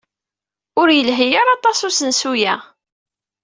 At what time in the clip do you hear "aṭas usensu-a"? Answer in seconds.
1.57-2.55